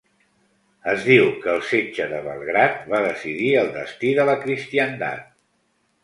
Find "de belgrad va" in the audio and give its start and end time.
2.13-3.01